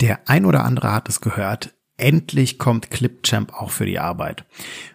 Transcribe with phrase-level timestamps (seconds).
[0.00, 1.75] Der ein oder andere hat es gehört.
[1.98, 4.44] Endlich kommt Clipchamp auch für die Arbeit.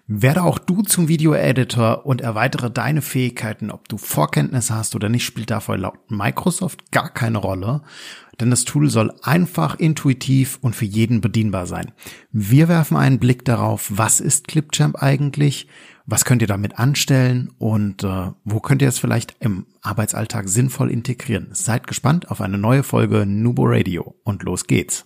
[0.06, 3.72] Werde auch du zum Video-Editor und erweitere deine Fähigkeiten.
[3.72, 7.82] Ob du Vorkenntnisse hast oder nicht, spielt dafür laut Microsoft gar keine Rolle.
[8.40, 11.92] Denn das Tool soll einfach, intuitiv und für jeden bedienbar sein.
[12.32, 15.68] Wir werfen einen Blick darauf, was ist Clipchamp eigentlich?
[16.06, 20.92] Was könnt ihr damit anstellen und äh, wo könnt ihr es vielleicht im Arbeitsalltag sinnvoll
[20.92, 21.50] integrieren?
[21.54, 25.06] Seid gespannt auf eine neue Folge Nubo Radio und los geht's.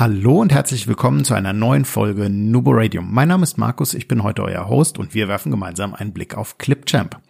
[0.00, 3.02] Hallo und herzlich willkommen zu einer neuen Folge Nubo Radio.
[3.02, 6.34] Mein Name ist Markus, ich bin heute euer Host und wir werfen gemeinsam einen Blick
[6.38, 7.20] auf Clipchamp.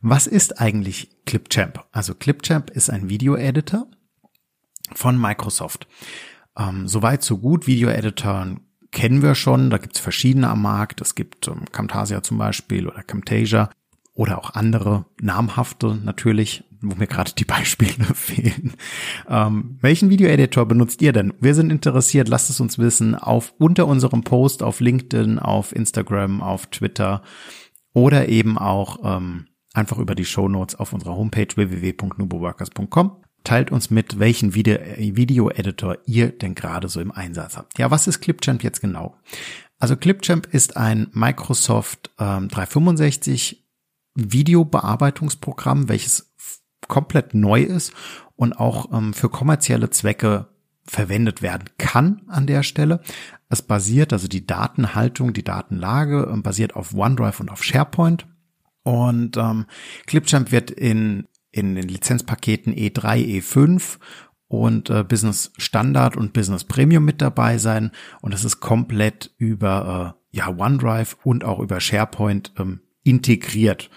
[0.00, 1.84] Was ist eigentlich Clipchamp?
[1.92, 3.86] Also Clipchamp ist ein Video-Editor
[4.94, 5.88] von Microsoft.
[6.58, 7.66] Ähm, Soweit so gut.
[7.66, 8.60] Video-Editoren
[8.92, 9.68] kennen wir schon.
[9.68, 11.02] Da gibt es verschiedene am Markt.
[11.02, 13.68] Es gibt ähm, Camtasia zum Beispiel oder Camtasia
[14.16, 18.72] oder auch andere namhafte natürlich, wo mir gerade die Beispiele fehlen.
[19.28, 21.34] Ähm, welchen Videoeditor benutzt ihr denn?
[21.38, 26.42] Wir sind interessiert, lasst es uns wissen auf unter unserem Post auf LinkedIn, auf Instagram,
[26.42, 27.22] auf Twitter
[27.92, 33.22] oder eben auch ähm, einfach über die Show Notes auf unserer Homepage www.nuboworkers.com.
[33.44, 37.78] Teilt uns mit, welchen Video-Editor ihr denn gerade so im Einsatz habt.
[37.78, 39.14] Ja, was ist Clipchamp jetzt genau?
[39.78, 43.65] Also Clipchamp ist ein Microsoft ähm, 365
[44.16, 46.34] Videobearbeitungsprogramm, welches
[46.88, 47.92] komplett neu ist
[48.36, 50.48] und auch ähm, für kommerzielle Zwecke
[50.84, 53.00] verwendet werden kann an der Stelle.
[53.48, 58.26] Es basiert, also die Datenhaltung, die Datenlage ähm, basiert auf OneDrive und auf SharePoint.
[58.82, 59.66] Und ähm,
[60.06, 63.98] Clipchamp wird in, in den Lizenzpaketen E3, E5
[64.48, 67.90] und äh, Business Standard und Business Premium mit dabei sein.
[68.20, 73.90] Und es ist komplett über äh, ja, OneDrive und auch über SharePoint ähm, integriert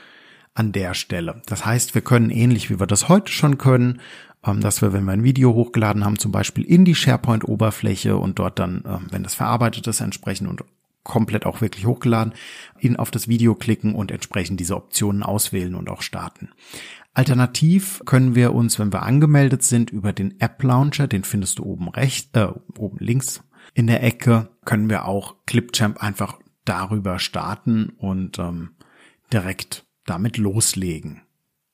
[0.53, 1.41] an der Stelle.
[1.45, 4.01] Das heißt, wir können ähnlich wie wir das heute schon können,
[4.45, 8.39] ähm, dass wir, wenn wir ein Video hochgeladen haben, zum Beispiel in die SharePoint-Oberfläche und
[8.39, 10.63] dort dann, ähm, wenn das verarbeitet ist, entsprechend und
[11.03, 12.33] komplett auch wirklich hochgeladen,
[12.77, 16.49] in auf das Video klicken und entsprechend diese Optionen auswählen und auch starten.
[17.13, 21.63] Alternativ können wir uns, wenn wir angemeldet sind, über den App Launcher, den findest du
[21.63, 22.47] oben rechts, äh,
[22.77, 23.43] oben links
[23.73, 28.71] in der Ecke, können wir auch Clipchamp einfach darüber starten und ähm,
[29.33, 31.21] direkt damit loslegen.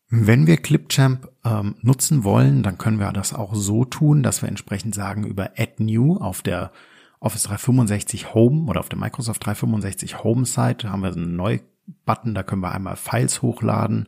[0.10, 4.50] Wenn wir Clipchamp ähm, nutzen wollen, dann können wir das auch so tun, dass wir
[4.50, 6.72] entsprechend sagen über Add New auf der
[7.20, 11.62] Office 365 Home oder auf der Microsoft 365 Home Site haben wir einen neuen
[12.06, 14.08] Button, da können wir einmal Files hochladen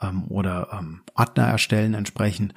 [0.00, 2.54] ähm, oder ähm, Ordner erstellen entsprechend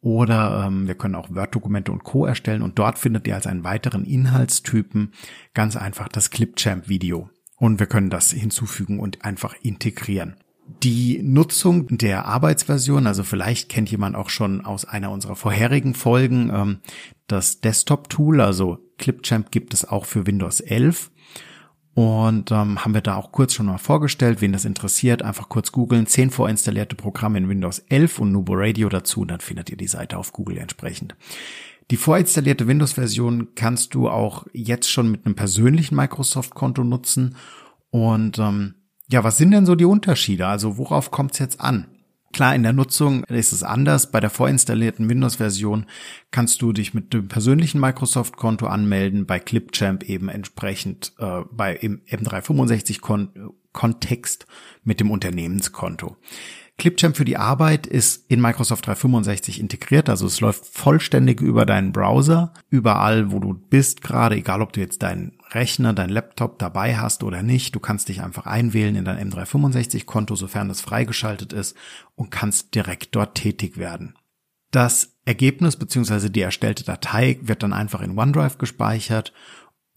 [0.00, 2.26] oder ähm, wir können auch Word-Dokumente und Co.
[2.26, 5.12] erstellen und dort findet ihr als einen weiteren Inhaltstypen
[5.54, 10.36] ganz einfach das Clipchamp-Video und wir können das hinzufügen und einfach integrieren.
[10.82, 16.50] Die Nutzung der Arbeitsversion, also vielleicht kennt jemand auch schon aus einer unserer vorherigen Folgen
[16.54, 16.78] ähm,
[17.26, 21.10] das Desktop-Tool, also Clipchamp gibt es auch für Windows 11.
[21.94, 25.72] Und ähm, haben wir da auch kurz schon mal vorgestellt, wen das interessiert, einfach kurz
[25.72, 29.88] googeln, zehn vorinstallierte Programme in Windows 11 und Nubo Radio dazu, dann findet ihr die
[29.88, 31.16] Seite auf Google entsprechend.
[31.90, 37.34] Die vorinstallierte Windows-Version kannst du auch jetzt schon mit einem persönlichen Microsoft-Konto nutzen.
[37.90, 38.74] Und ähm,
[39.10, 40.46] ja, was sind denn so die Unterschiede?
[40.46, 41.86] Also worauf kommt es jetzt an?
[42.34, 44.10] Klar, in der Nutzung ist es anders.
[44.10, 45.86] Bei der vorinstallierten Windows-Version
[46.30, 52.02] kannst du dich mit dem persönlichen Microsoft-Konto anmelden, bei Clipchamp eben entsprechend äh, bei im
[52.04, 54.46] M365-Kontext
[54.84, 56.18] mit dem Unternehmenskonto.
[56.78, 61.90] Clipchamp für die Arbeit ist in Microsoft 365 integriert, also es läuft vollständig über deinen
[61.90, 66.96] Browser, überall wo du bist, gerade egal ob du jetzt deinen Rechner, dein Laptop dabei
[66.96, 67.74] hast oder nicht.
[67.74, 71.76] Du kannst dich einfach einwählen in dein M365-Konto, sofern das freigeschaltet ist
[72.14, 74.14] und kannst direkt dort tätig werden.
[74.70, 76.28] Das Ergebnis bzw.
[76.28, 79.32] die erstellte Datei wird dann einfach in OneDrive gespeichert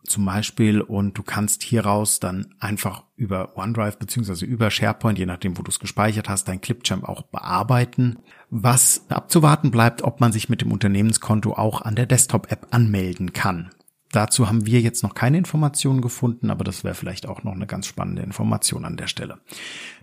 [0.04, 5.58] zum Beispiel und du kannst hieraus dann einfach über OneDrive beziehungsweise über SharePoint, je nachdem,
[5.58, 8.20] wo du es gespeichert hast, dein Clipchamp auch bearbeiten.
[8.50, 13.72] Was abzuwarten bleibt, ob man sich mit dem Unternehmenskonto auch an der Desktop-App anmelden kann.
[14.12, 17.68] Dazu haben wir jetzt noch keine Informationen gefunden, aber das wäre vielleicht auch noch eine
[17.68, 19.40] ganz spannende Information an der Stelle.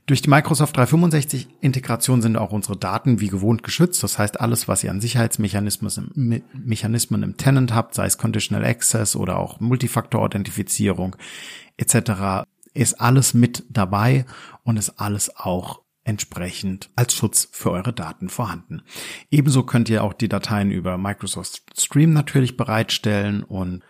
[0.06, 4.02] Durch die Microsoft 365 Integration sind auch unsere Daten wie gewohnt geschützt.
[4.02, 9.16] Das heißt, alles, was ihr an Sicherheitsmechanismen Mechanismen im Tenant habt, sei es Conditional Access
[9.16, 11.16] oder auch Multifaktor-Authentifizierung
[11.76, 14.25] etc., ist alles mit dabei
[14.62, 18.82] und ist alles auch entsprechend als Schutz für eure Daten vorhanden.
[19.31, 23.82] Ebenso könnt ihr auch die Dateien über Microsoft Stream natürlich bereitstellen und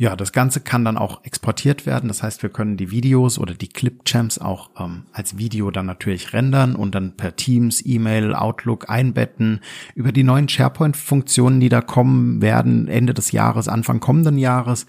[0.00, 2.08] ja, das Ganze kann dann auch exportiert werden.
[2.08, 6.32] Das heißt, wir können die Videos oder die Clipchamps auch ähm, als Video dann natürlich
[6.32, 9.60] rendern und dann per Teams, E-Mail, Outlook einbetten.
[9.94, 14.86] Über die neuen SharePoint-Funktionen, die da kommen werden, Ende des Jahres, Anfang kommenden Jahres.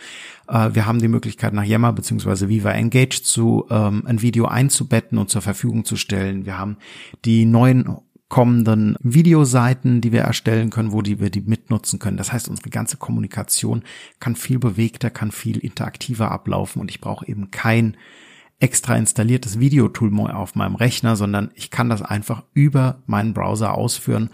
[0.47, 2.47] Äh, wir haben die Möglichkeit, nach Yammer bzw.
[2.47, 6.45] Viva Engage zu ähm, ein Video einzubetten und zur Verfügung zu stellen.
[6.45, 6.77] Wir haben
[7.25, 7.97] die neuen
[8.31, 12.15] kommenden Videoseiten, die wir erstellen können, wo die wir die mitnutzen können.
[12.15, 13.83] Das heißt, unsere ganze Kommunikation
[14.21, 17.97] kann viel bewegter, kann viel interaktiver ablaufen und ich brauche eben kein
[18.57, 24.29] extra installiertes Videotool auf meinem Rechner, sondern ich kann das einfach über meinen Browser ausführen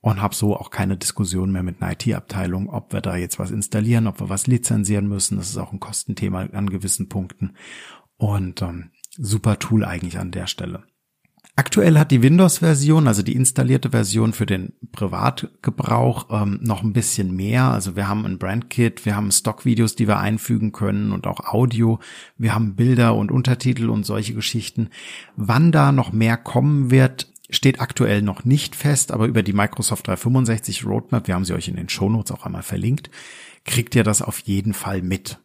[0.00, 3.50] und habe so auch keine Diskussion mehr mit einer IT-Abteilung, ob wir da jetzt was
[3.50, 5.36] installieren, ob wir was lizenzieren müssen.
[5.36, 7.52] Das ist auch ein Kostenthema an gewissen Punkten.
[8.16, 10.84] Und ähm, super Tool eigentlich an der Stelle.
[11.56, 17.36] Aktuell hat die Windows-Version, also die installierte Version für den Privatgebrauch, ähm, noch ein bisschen
[17.36, 17.66] mehr.
[17.66, 22.00] Also wir haben ein Brandkit, wir haben Stockvideos, die wir einfügen können und auch Audio.
[22.36, 24.88] Wir haben Bilder und Untertitel und solche Geschichten.
[25.36, 30.08] Wann da noch mehr kommen wird, steht aktuell noch nicht fest, aber über die Microsoft
[30.08, 33.10] 365 Roadmap, wir haben sie euch in den Shownotes auch einmal verlinkt,
[33.64, 35.38] kriegt ihr das auf jeden Fall mit.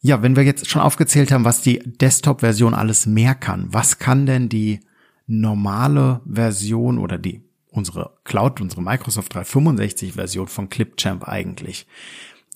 [0.00, 4.26] Ja, wenn wir jetzt schon aufgezählt haben, was die Desktop-Version alles mehr kann, was kann
[4.26, 4.80] denn die
[5.28, 11.86] normale Version oder die unsere Cloud, unsere Microsoft 365 Version von Clipchamp eigentlich.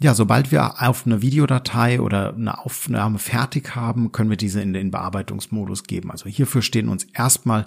[0.00, 4.72] Ja, sobald wir auf eine Videodatei oder eine Aufnahme fertig haben, können wir diese in
[4.72, 6.10] den Bearbeitungsmodus geben.
[6.10, 7.66] Also hierfür stehen uns erstmal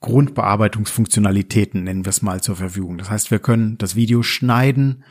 [0.00, 2.98] Grundbearbeitungsfunktionalitäten, nennen wir es mal, zur Verfügung.
[2.98, 5.04] Das heißt, wir können das Video schneiden,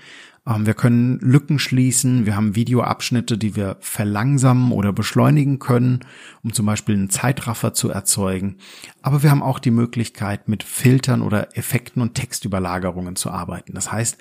[0.48, 2.26] ähm, wir können Lücken schließen.
[2.26, 6.00] Wir haben Videoabschnitte, die wir verlangsamen oder beschleunigen können,
[6.44, 8.58] um zum Beispiel einen Zeitraffer zu erzeugen.
[9.02, 13.74] Aber wir haben auch die Möglichkeit, mit Filtern oder Effekten und Textüberlagerungen zu arbeiten.
[13.74, 14.18] Das heißt,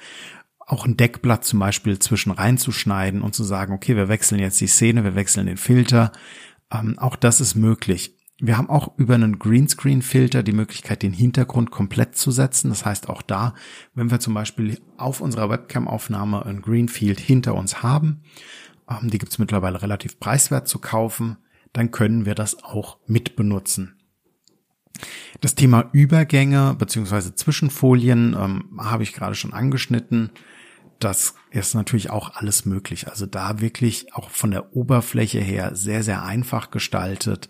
[0.58, 4.66] auch ein Deckblatt zum Beispiel zwischen reinzuschneiden und zu sagen, okay, wir wechseln jetzt die
[4.66, 6.10] Szene, wir wechseln den Filter.
[6.72, 8.15] Ähm, auch das ist möglich.
[8.38, 12.68] Wir haben auch über einen Greenscreen-Filter die Möglichkeit, den Hintergrund komplett zu setzen.
[12.68, 13.54] Das heißt, auch da,
[13.94, 18.22] wenn wir zum Beispiel auf unserer Webcam-Aufnahme ein Greenfield hinter uns haben,
[18.90, 21.38] ähm, die gibt es mittlerweile relativ preiswert zu kaufen,
[21.72, 23.96] dann können wir das auch mitbenutzen.
[25.40, 30.30] Das Thema Übergänge beziehungsweise Zwischenfolien ähm, habe ich gerade schon angeschnitten.
[30.98, 33.08] Das ist natürlich auch alles möglich.
[33.08, 37.48] Also da wirklich auch von der Oberfläche her sehr, sehr einfach gestaltet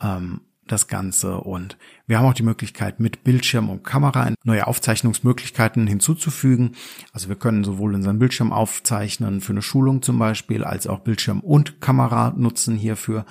[0.00, 1.38] ähm, das Ganze.
[1.38, 1.76] Und
[2.06, 6.72] wir haben auch die Möglichkeit, mit Bildschirm und Kamera neue Aufzeichnungsmöglichkeiten hinzuzufügen.
[7.12, 11.40] Also wir können sowohl unseren Bildschirm aufzeichnen für eine Schulung zum Beispiel, als auch Bildschirm
[11.40, 13.24] und Kamera nutzen hierfür.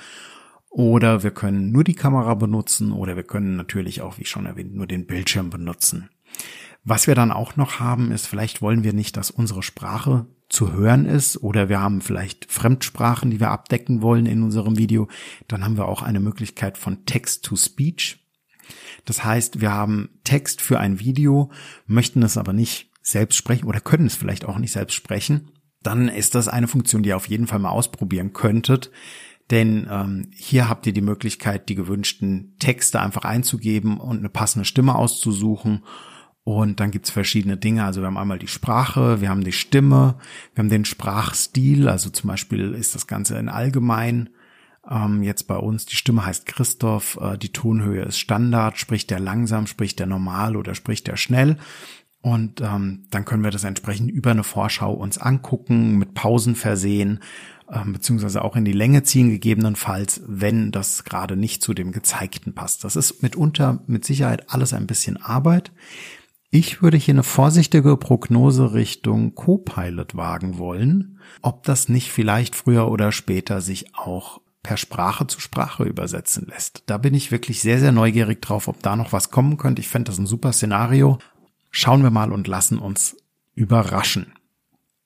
[0.69, 4.75] Oder wir können nur die Kamera benutzen oder wir können natürlich auch, wie schon erwähnt,
[4.75, 6.09] nur den Bildschirm benutzen.
[6.83, 10.73] Was wir dann auch noch haben, ist, vielleicht wollen wir nicht, dass unsere Sprache zu
[10.73, 15.07] hören ist oder wir haben vielleicht Fremdsprachen, die wir abdecken wollen in unserem Video,
[15.47, 18.25] dann haben wir auch eine Möglichkeit von Text-to-Speech.
[19.05, 21.51] Das heißt, wir haben Text für ein Video,
[21.85, 25.51] möchten es aber nicht selbst sprechen oder können es vielleicht auch nicht selbst sprechen.
[25.81, 28.91] Dann ist das eine Funktion, die ihr auf jeden Fall mal ausprobieren könntet.
[29.49, 34.65] Denn ähm, hier habt ihr die Möglichkeit, die gewünschten Texte einfach einzugeben und eine passende
[34.65, 35.83] Stimme auszusuchen
[36.43, 37.83] und dann gibt's verschiedene Dinge.
[37.85, 40.15] Also wir haben einmal die Sprache, wir haben die Stimme,
[40.53, 41.87] wir haben den Sprachstil.
[41.87, 44.29] Also zum Beispiel ist das Ganze in allgemein.
[44.89, 49.19] Ähm, jetzt bei uns, die Stimme heißt Christoph, äh, die Tonhöhe ist Standard, spricht der
[49.19, 51.57] langsam, spricht der normal oder spricht der schnell.
[52.21, 57.19] Und ähm, dann können wir das entsprechend über eine Vorschau uns angucken, mit Pausen versehen,
[57.71, 62.53] ähm, beziehungsweise auch in die Länge ziehen, gegebenenfalls, wenn das gerade nicht zu dem Gezeigten
[62.53, 62.83] passt.
[62.83, 65.71] Das ist mitunter mit Sicherheit alles ein bisschen Arbeit.
[66.51, 72.89] Ich würde hier eine vorsichtige Prognose Richtung Copilot wagen wollen, ob das nicht vielleicht früher
[72.89, 76.83] oder später sich auch per Sprache zu Sprache übersetzen lässt.
[76.87, 79.81] Da bin ich wirklich sehr, sehr neugierig drauf, ob da noch was kommen könnte.
[79.81, 81.19] Ich fände das ein super Szenario.
[81.69, 83.15] Schauen wir mal und lassen uns
[83.53, 84.33] überraschen.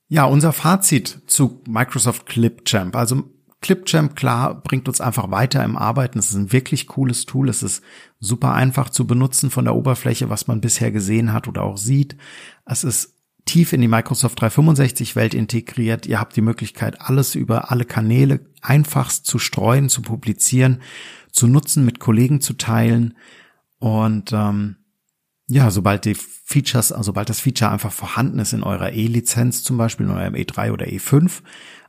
[0.08, 2.96] Ja, unser Fazit zu Microsoft Clipchamp.
[2.96, 3.24] Also
[3.64, 6.20] Clipchamp, klar, bringt uns einfach weiter im Arbeiten.
[6.20, 7.50] Es ist ein wirklich cooles Tool.
[7.50, 7.82] Es ist
[8.20, 12.16] super einfach zu benutzen von der Oberfläche, was man bisher gesehen hat oder auch sieht.
[12.66, 13.16] Es ist
[13.46, 16.06] tief in die Microsoft 365 Welt integriert.
[16.06, 20.82] Ihr habt die Möglichkeit, alles über alle Kanäle einfachst zu streuen, zu publizieren,
[21.32, 23.16] zu nutzen, mit Kollegen zu teilen.
[23.80, 24.76] Und ähm,
[25.48, 29.78] ja, sobald die Features, also sobald das Feature einfach vorhanden ist in eurer E-Lizenz zum
[29.78, 31.42] Beispiel, in eurem E3 oder E5,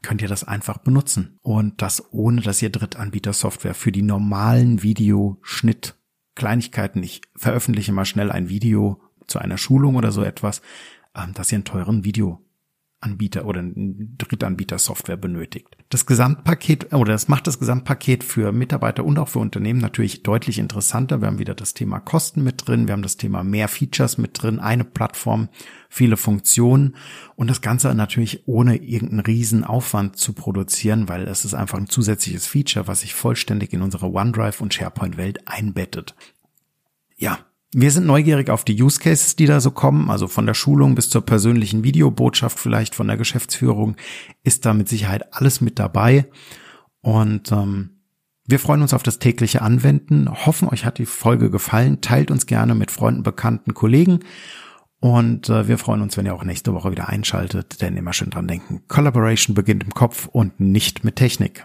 [0.03, 1.39] könnt ihr das einfach benutzen.
[1.43, 5.97] Und das ohne, dass ihr Drittanbieter-Software für die normalen Videoschnitt
[6.35, 7.03] Kleinigkeiten.
[7.03, 10.61] Ich veröffentliche mal schnell ein Video zu einer Schulung oder so etwas,
[11.15, 12.44] ähm, dass ihr einen teuren Video
[13.05, 15.69] Anbieter oder ein Drittanbieter Software benötigt.
[15.91, 20.59] Das Gesamtpaket oder das macht das Gesamtpaket für Mitarbeiter und auch für Unternehmen natürlich deutlich
[20.59, 21.21] interessanter.
[21.21, 24.43] Wir haben wieder das Thema Kosten mit drin, wir haben das Thema mehr Features mit
[24.43, 25.51] drin, eine Plattform,
[25.91, 26.97] viele Funktionen
[27.37, 31.89] und das Ganze natürlich ohne irgendeinen riesen Aufwand zu produzieren, weil es ist einfach ein
[31.89, 36.15] zusätzliches Feature, was sich vollständig in unsere OneDrive und SharePoint Welt einbettet.
[37.17, 37.39] Ja,
[37.75, 40.09] wir sind neugierig auf die Use Cases, die da so kommen.
[40.09, 43.97] Also von der Schulung bis zur persönlichen Videobotschaft vielleicht von der Geschäftsführung
[44.45, 46.27] ist da mit Sicherheit alles mit dabei.
[47.01, 47.91] Und ähm,
[48.47, 52.01] wir freuen uns auf das tägliche Anwenden, hoffen, euch hat die Folge gefallen.
[52.01, 54.21] Teilt uns gerne mit Freunden, Bekannten, Kollegen.
[55.01, 58.31] Und äh, wir freuen uns, wenn ihr auch nächste Woche wieder einschaltet, denn immer schön
[58.31, 58.83] dran denken.
[58.89, 61.65] Collaboration beginnt im Kopf und nicht mit Technik.